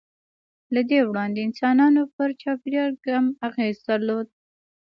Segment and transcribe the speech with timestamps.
[0.73, 4.27] له دې وړاندې انسانانو پر چاپېریال کم اغېز درلود.